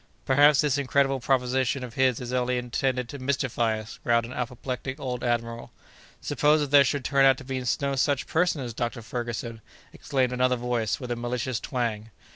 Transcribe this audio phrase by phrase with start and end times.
[0.25, 4.99] "Perhaps this incredible proposition of his is only intended to mystify us," growled an apoplectic
[4.99, 5.71] old admiral.
[6.21, 9.03] "Suppose that there should turn out to be no such person as Dr.
[9.03, 9.61] Ferguson?"
[9.93, 12.09] exclaimed another voice, with a malicious twang.